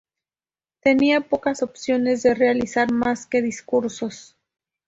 [0.81, 4.35] Tenía pocas opciones de realizar más que discursos.